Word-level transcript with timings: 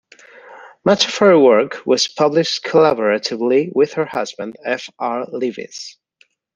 Much 0.83 1.05
of 1.07 1.15
her 1.19 1.37
work 1.37 1.85
was 1.85 2.07
published 2.07 2.63
collaboratively 2.63 3.71
with 3.75 3.93
her 3.93 4.05
husband, 4.05 4.57
F. 4.65 4.89
R. 4.97 5.27
Leavis. 5.27 5.97